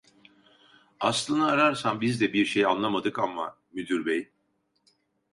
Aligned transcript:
Aslını 0.99 1.47
ararsan 1.51 2.01
biz 2.01 2.21
de 2.21 2.33
bir 2.33 2.45
şey 2.45 2.65
anlamadık 2.65 3.19
amma, 3.19 3.57
müdür 3.73 4.05
bey… 4.05 4.31